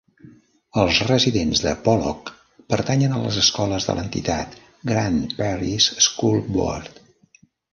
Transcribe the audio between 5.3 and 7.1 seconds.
Parish School Board.